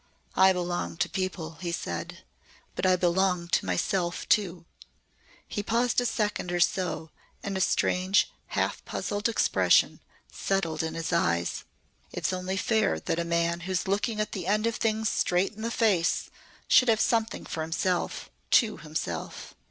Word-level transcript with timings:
"I 0.35 0.51
belong 0.51 0.97
to 0.97 1.07
people," 1.07 1.59
he 1.61 1.71
said, 1.71 2.23
"but 2.75 2.87
I 2.87 2.95
belong 2.95 3.47
to 3.49 3.67
myself 3.67 4.27
too." 4.27 4.65
He 5.47 5.61
paused 5.61 6.01
a 6.01 6.07
second 6.07 6.51
or 6.51 6.59
so 6.59 7.11
and 7.43 7.55
a 7.55 7.61
strange 7.61 8.27
half 8.47 8.83
puzzled 8.83 9.29
expression 9.29 9.99
settled 10.31 10.81
in 10.81 10.95
his 10.95 11.13
eyes. 11.13 11.65
"It's 12.11 12.33
only 12.33 12.57
fair 12.57 12.99
that 12.99 13.19
a 13.19 13.23
man 13.23 13.59
who's 13.69 13.87
looking 13.87 14.17
the 14.17 14.47
end 14.47 14.65
of 14.65 14.77
things 14.77 15.07
straight 15.07 15.53
in 15.53 15.61
the 15.61 15.69
face 15.69 16.31
should 16.67 16.87
have 16.87 16.99
something 16.99 17.45
for 17.45 17.61
himself 17.61 18.31
to 18.53 18.77
himself. 18.77 19.53